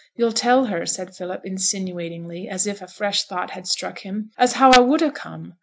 [0.15, 4.53] You'll tell her,' said Philip, insinuatingly, as if a fresh thought had struck him, 'as
[4.53, 5.53] how I would ha' come.